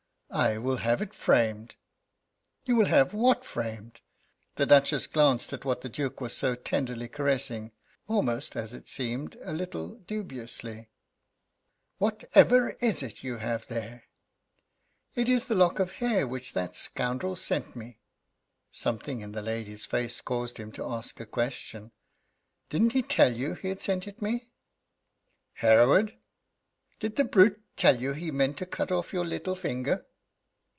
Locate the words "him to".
20.57-20.85